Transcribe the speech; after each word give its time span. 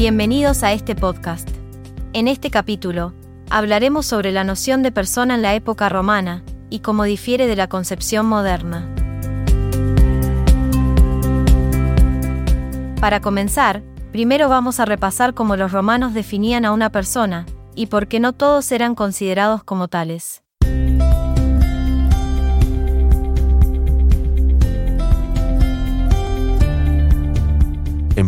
Bienvenidos 0.00 0.62
a 0.62 0.72
este 0.72 0.94
podcast. 0.94 1.46
En 2.14 2.26
este 2.26 2.50
capítulo, 2.50 3.12
hablaremos 3.50 4.06
sobre 4.06 4.32
la 4.32 4.44
noción 4.44 4.82
de 4.82 4.90
persona 4.92 5.34
en 5.34 5.42
la 5.42 5.54
época 5.54 5.90
romana 5.90 6.42
y 6.70 6.78
cómo 6.78 7.04
difiere 7.04 7.46
de 7.46 7.54
la 7.54 7.68
concepción 7.68 8.24
moderna. 8.24 8.88
Para 12.98 13.20
comenzar, 13.20 13.82
primero 14.10 14.48
vamos 14.48 14.80
a 14.80 14.86
repasar 14.86 15.34
cómo 15.34 15.56
los 15.56 15.70
romanos 15.70 16.14
definían 16.14 16.64
a 16.64 16.72
una 16.72 16.90
persona 16.90 17.44
y 17.74 17.84
por 17.84 18.08
qué 18.08 18.20
no 18.20 18.32
todos 18.32 18.72
eran 18.72 18.94
considerados 18.94 19.64
como 19.64 19.88
tales. 19.88 20.42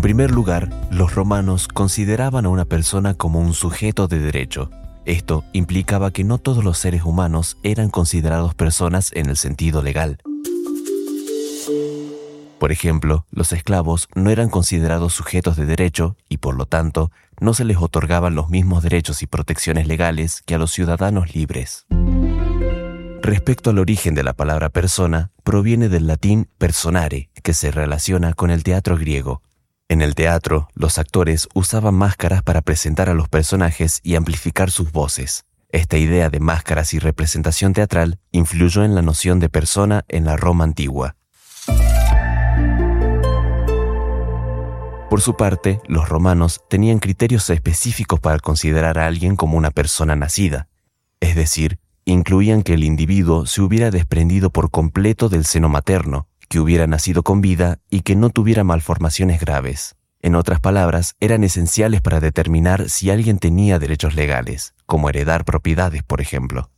Primer 0.03 0.33
lugar, 0.33 0.69
los 0.91 1.15
romanos 1.15 1.69
consideraban 1.69 2.45
a 2.45 2.49
una 2.49 2.65
persona 2.65 3.15
como 3.15 3.39
un 3.39 3.55
sujeto 3.55 4.09
de 4.09 4.19
derecho. 4.19 4.69
Esto 5.05 5.45
implicaba 5.53 6.11
que 6.11 6.25
no 6.25 6.39
todos 6.39 6.65
los 6.65 6.77
seres 6.77 7.05
humanos 7.05 7.57
eran 7.63 7.89
considerados 7.89 8.55
personas 8.55 9.13
en 9.15 9.31
el 9.31 9.37
sentido 9.37 9.81
legal. 9.81 10.19
Por 12.59 12.73
ejemplo, 12.73 13.27
los 13.31 13.53
esclavos 13.53 14.09
no 14.17 14.31
eran 14.31 14.51
considerados 14.51 15.15
sujetos 15.15 15.57
de 15.57 15.67
derecho 15.67 16.17
y 16.29 16.39
por 16.39 16.57
lo 16.57 16.67
tanto 16.67 17.13
no 17.41 17.55
se 17.55 17.65
les 17.65 17.77
otorgaban 17.77 18.35
los 18.35 18.51
mismos 18.51 18.83
derechos 18.83 19.23
y 19.23 19.29
protecciones 19.29 19.87
legales 19.87 20.43
que 20.45 20.57
a 20.57 20.59
los 20.59 20.73
ciudadanos 20.73 21.33
libres. 21.35 21.87
Respecto 23.23 23.71
al 23.71 23.79
origen 23.79 24.17
de 24.17 24.25
la 24.25 24.33
palabra 24.33 24.69
persona, 24.69 25.31
proviene 25.45 25.89
del 25.89 26.09
latín 26.09 26.49
personare, 26.59 27.31
que 27.45 27.55
se 27.55 27.71
relaciona 27.71 28.35
con 28.35 28.51
el 28.51 28.65
teatro 28.65 28.99
griego, 28.99 29.43
en 29.93 30.01
el 30.01 30.15
teatro, 30.15 30.69
los 30.75 30.99
actores 30.99 31.49
usaban 31.55 31.95
máscaras 31.95 32.43
para 32.43 32.63
presentar 32.63 33.11
a 33.11 33.15
los 33.15 33.29
personajes 33.29 34.01
y 34.03 34.17
amplificar 34.17 34.71
sus 34.71 34.91
voces. 34.91 35.45
Esta 35.69 35.99
idea 35.99 36.31
de 36.31 36.41
máscaras 36.41 36.95
y 36.95 36.99
representación 36.99 37.75
teatral 37.75 38.19
influyó 38.31 38.85
en 38.85 38.95
la 38.95 39.03
noción 39.03 39.39
de 39.39 39.51
persona 39.51 40.05
en 40.09 40.25
la 40.25 40.37
Roma 40.37 40.65
antigua. 40.65 41.17
Por 45.11 45.21
su 45.21 45.37
parte, 45.37 45.81
los 45.87 46.09
romanos 46.09 46.63
tenían 46.71 46.99
criterios 46.99 47.51
específicos 47.51 48.19
para 48.19 48.39
considerar 48.39 48.99
a 48.99 49.07
alguien 49.07 49.37
como 49.37 49.59
una 49.59 49.71
persona 49.71 50.17
nacida, 50.17 50.69
es 51.21 51.37
decir, 51.37 51.79
incluían 52.07 52.63
que 52.63 52.75
el 52.75 52.83
individuo 52.83 53.45
se 53.45 53.61
hubiera 53.61 53.91
desprendido 53.91 54.49
por 54.51 54.71
completo 54.71 55.29
del 55.29 55.45
seno 55.45 55.69
materno, 55.69 56.29
que 56.53 56.61
hubiera 56.61 56.87
nacido 56.87 57.23
con 57.23 57.41
vida 57.41 57.79
y 57.89 58.03
que 58.03 58.15
no 58.15 58.29
tuviera 58.29 58.63
malformaciones 58.63 59.41
graves. 59.41 59.97
En 60.21 60.35
otras 60.35 60.61
palabras, 60.61 61.15
eran 61.19 61.45
esenciales 61.45 62.03
para 62.03 62.21
determinar 62.21 62.91
si 62.91 63.09
alguien 63.09 63.39
tenía 63.39 63.79
derechos 63.79 64.15
legales, 64.15 64.75
como 64.85 65.09
heredar 65.09 65.47
propiedades, 65.47 66.03
por 66.03 66.21
ejemplo. 66.21 66.69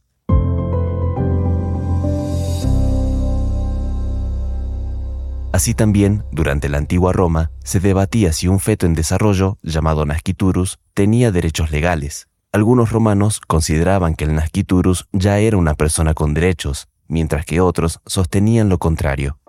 Así 5.50 5.74
también, 5.74 6.22
durante 6.30 6.68
la 6.68 6.78
antigua 6.78 7.12
Roma, 7.12 7.50
se 7.64 7.80
debatía 7.80 8.32
si 8.32 8.46
un 8.46 8.60
feto 8.60 8.86
en 8.86 8.94
desarrollo, 8.94 9.58
llamado 9.64 10.06
nasciturus, 10.06 10.78
tenía 10.94 11.32
derechos 11.32 11.72
legales. 11.72 12.28
Algunos 12.52 12.92
romanos 12.92 13.40
consideraban 13.40 14.14
que 14.14 14.22
el 14.22 14.36
nasciturus 14.36 15.08
ya 15.10 15.38
era 15.38 15.56
una 15.56 15.74
persona 15.74 16.14
con 16.14 16.32
derechos, 16.32 16.86
mientras 17.08 17.44
que 17.44 17.60
otros 17.60 17.98
sostenían 18.06 18.68
lo 18.68 18.78
contrario. 18.78 19.40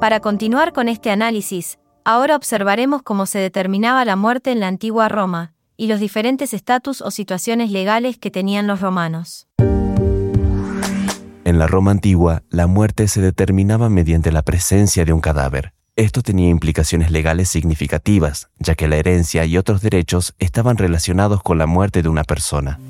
Para 0.00 0.20
continuar 0.20 0.72
con 0.72 0.88
este 0.88 1.10
análisis, 1.10 1.78
ahora 2.04 2.36
observaremos 2.36 3.02
cómo 3.02 3.26
se 3.26 3.38
determinaba 3.38 4.04
la 4.04 4.16
muerte 4.16 4.52
en 4.52 4.60
la 4.60 4.68
antigua 4.68 5.08
Roma, 5.08 5.54
y 5.76 5.86
los 5.86 6.00
diferentes 6.00 6.54
estatus 6.54 7.00
o 7.00 7.10
situaciones 7.10 7.70
legales 7.70 8.18
que 8.18 8.30
tenían 8.30 8.66
los 8.66 8.80
romanos. 8.80 9.48
En 11.44 11.58
la 11.58 11.66
Roma 11.66 11.90
antigua, 11.90 12.42
la 12.50 12.66
muerte 12.66 13.08
se 13.08 13.20
determinaba 13.20 13.88
mediante 13.88 14.32
la 14.32 14.42
presencia 14.42 15.04
de 15.04 15.12
un 15.12 15.20
cadáver. 15.20 15.74
Esto 15.96 16.22
tenía 16.22 16.48
implicaciones 16.48 17.10
legales 17.10 17.48
significativas, 17.48 18.48
ya 18.58 18.74
que 18.74 18.88
la 18.88 18.96
herencia 18.96 19.44
y 19.44 19.56
otros 19.56 19.80
derechos 19.80 20.34
estaban 20.38 20.76
relacionados 20.76 21.42
con 21.42 21.58
la 21.58 21.66
muerte 21.66 22.02
de 22.02 22.08
una 22.08 22.24
persona. 22.24 22.80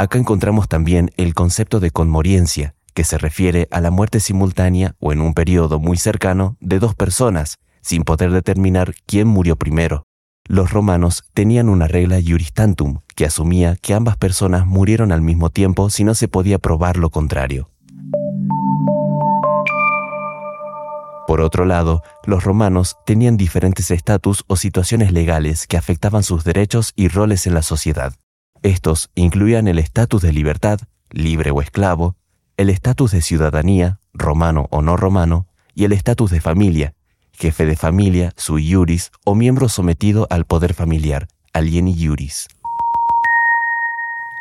Acá 0.00 0.16
encontramos 0.16 0.66
también 0.66 1.10
el 1.18 1.34
concepto 1.34 1.78
de 1.78 1.90
conmoriencia, 1.90 2.74
que 2.94 3.04
se 3.04 3.18
refiere 3.18 3.68
a 3.70 3.82
la 3.82 3.90
muerte 3.90 4.18
simultánea 4.18 4.94
o 4.98 5.12
en 5.12 5.20
un 5.20 5.34
periodo 5.34 5.78
muy 5.78 5.98
cercano 5.98 6.56
de 6.58 6.78
dos 6.78 6.94
personas, 6.94 7.58
sin 7.82 8.04
poder 8.04 8.30
determinar 8.30 8.94
quién 9.04 9.28
murió 9.28 9.56
primero. 9.56 10.04
Los 10.48 10.72
romanos 10.72 11.24
tenían 11.34 11.68
una 11.68 11.86
regla 11.86 12.18
iuristantum 12.18 13.00
que 13.14 13.26
asumía 13.26 13.76
que 13.76 13.92
ambas 13.92 14.16
personas 14.16 14.66
murieron 14.66 15.12
al 15.12 15.20
mismo 15.20 15.50
tiempo 15.50 15.90
si 15.90 16.02
no 16.02 16.14
se 16.14 16.28
podía 16.28 16.58
probar 16.58 16.96
lo 16.96 17.10
contrario. 17.10 17.68
Por 21.26 21.42
otro 21.42 21.66
lado, 21.66 22.02
los 22.24 22.42
romanos 22.42 22.96
tenían 23.04 23.36
diferentes 23.36 23.90
estatus 23.90 24.44
o 24.46 24.56
situaciones 24.56 25.12
legales 25.12 25.66
que 25.66 25.76
afectaban 25.76 26.22
sus 26.22 26.42
derechos 26.42 26.94
y 26.96 27.08
roles 27.08 27.46
en 27.46 27.52
la 27.52 27.60
sociedad. 27.60 28.14
Estos 28.62 29.10
incluían 29.14 29.68
el 29.68 29.78
estatus 29.78 30.20
de 30.20 30.32
libertad, 30.32 30.80
libre 31.10 31.50
o 31.50 31.62
esclavo, 31.62 32.14
el 32.58 32.68
estatus 32.68 33.12
de 33.12 33.22
ciudadanía, 33.22 34.00
romano 34.12 34.66
o 34.70 34.82
no 34.82 34.98
romano, 34.98 35.46
y 35.74 35.84
el 35.84 35.92
estatus 35.92 36.30
de 36.30 36.42
familia, 36.42 36.94
jefe 37.32 37.64
de 37.64 37.74
familia, 37.74 38.34
sui 38.36 38.68
iuris 38.68 39.12
o 39.24 39.34
miembro 39.34 39.70
sometido 39.70 40.26
al 40.28 40.44
poder 40.44 40.74
familiar, 40.74 41.26
alieni 41.54 41.94
iuris. 41.94 42.48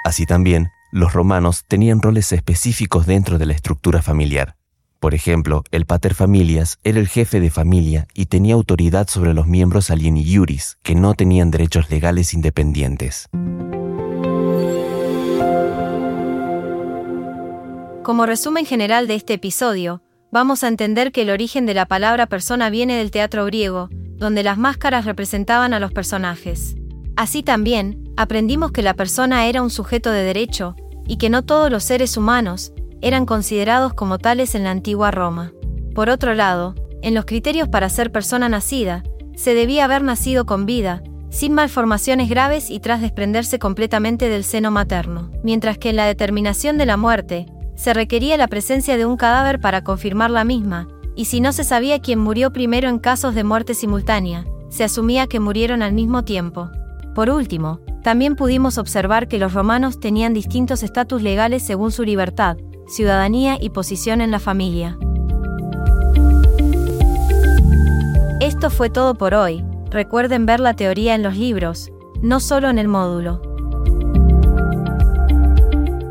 Así 0.03 0.25
también, 0.25 0.71
los 0.91 1.13
romanos 1.13 1.63
tenían 1.67 2.01
roles 2.01 2.33
específicos 2.33 3.05
dentro 3.05 3.37
de 3.37 3.45
la 3.45 3.53
estructura 3.53 4.01
familiar. 4.01 4.57
Por 4.99 5.13
ejemplo, 5.13 5.63
el 5.71 5.85
pater 5.85 6.13
familias 6.13 6.77
era 6.83 6.99
el 6.99 7.07
jefe 7.07 7.39
de 7.39 7.51
familia 7.51 8.05
y 8.13 8.25
tenía 8.25 8.55
autoridad 8.55 9.07
sobre 9.07 9.33
los 9.33 9.47
miembros 9.47 9.91
alieni 9.91 10.23
iuris, 10.23 10.77
que 10.83 10.95
no 10.95 11.13
tenían 11.13 11.51
derechos 11.51 11.89
legales 11.89 12.33
independientes. 12.33 13.29
Como 18.09 18.25
resumen 18.25 18.65
general 18.65 19.05
de 19.05 19.13
este 19.13 19.35
episodio, 19.35 20.01
vamos 20.31 20.63
a 20.63 20.67
entender 20.67 21.11
que 21.11 21.21
el 21.21 21.29
origen 21.29 21.67
de 21.67 21.75
la 21.75 21.85
palabra 21.85 22.25
persona 22.25 22.71
viene 22.71 22.97
del 22.97 23.11
teatro 23.11 23.45
griego, 23.45 23.87
donde 24.15 24.41
las 24.41 24.57
máscaras 24.57 25.05
representaban 25.05 25.75
a 25.75 25.79
los 25.79 25.91
personajes. 25.91 26.75
Así 27.15 27.43
también, 27.43 28.11
aprendimos 28.17 28.71
que 28.71 28.81
la 28.81 28.95
persona 28.95 29.45
era 29.45 29.61
un 29.61 29.69
sujeto 29.69 30.09
de 30.09 30.23
derecho, 30.23 30.75
y 31.05 31.17
que 31.17 31.29
no 31.29 31.45
todos 31.45 31.69
los 31.69 31.83
seres 31.83 32.17
humanos 32.17 32.73
eran 32.99 33.27
considerados 33.27 33.93
como 33.93 34.17
tales 34.17 34.55
en 34.55 34.63
la 34.63 34.71
antigua 34.71 35.11
Roma. 35.11 35.53
Por 35.93 36.09
otro 36.09 36.33
lado, 36.33 36.73
en 37.03 37.13
los 37.13 37.25
criterios 37.25 37.67
para 37.67 37.89
ser 37.89 38.11
persona 38.11 38.49
nacida, 38.49 39.03
se 39.35 39.53
debía 39.53 39.85
haber 39.85 40.01
nacido 40.01 40.47
con 40.47 40.65
vida, 40.65 41.03
sin 41.29 41.53
malformaciones 41.53 42.27
graves 42.27 42.71
y 42.71 42.79
tras 42.79 43.01
desprenderse 43.01 43.59
completamente 43.59 44.29
del 44.29 44.43
seno 44.43 44.71
materno, 44.71 45.29
mientras 45.43 45.77
que 45.77 45.91
en 45.91 45.95
la 45.97 46.07
determinación 46.07 46.79
de 46.79 46.87
la 46.87 46.97
muerte, 46.97 47.45
se 47.79 47.93
requería 47.93 48.35
la 48.35 48.49
presencia 48.49 48.97
de 48.97 49.05
un 49.05 49.15
cadáver 49.15 49.61
para 49.61 49.85
confirmar 49.85 50.31
la 50.31 50.43
misma, 50.43 50.89
y 51.15 51.25
si 51.25 51.39
no 51.39 51.53
se 51.53 51.63
sabía 51.63 52.01
quién 52.01 52.19
murió 52.19 52.51
primero 52.51 52.89
en 52.89 52.99
casos 52.99 53.33
de 53.35 53.45
muerte 53.45 53.73
simultánea, 53.73 54.45
se 54.67 54.83
asumía 54.83 55.27
que 55.27 55.39
murieron 55.39 55.81
al 55.81 55.93
mismo 55.93 56.25
tiempo. 56.25 56.69
Por 57.15 57.29
último, 57.29 57.79
también 58.03 58.35
pudimos 58.35 58.77
observar 58.77 59.29
que 59.29 59.39
los 59.39 59.53
romanos 59.53 60.01
tenían 60.01 60.33
distintos 60.33 60.83
estatus 60.83 61.21
legales 61.21 61.63
según 61.63 61.93
su 61.93 62.03
libertad, 62.03 62.57
ciudadanía 62.85 63.57
y 63.61 63.69
posición 63.69 64.19
en 64.19 64.31
la 64.31 64.39
familia. 64.39 64.97
Esto 68.41 68.69
fue 68.69 68.89
todo 68.89 69.15
por 69.15 69.33
hoy, 69.33 69.63
recuerden 69.89 70.45
ver 70.45 70.59
la 70.59 70.73
teoría 70.73 71.15
en 71.15 71.23
los 71.23 71.37
libros, 71.37 71.89
no 72.21 72.41
solo 72.41 72.69
en 72.69 72.77
el 72.77 72.89
módulo. 72.89 73.48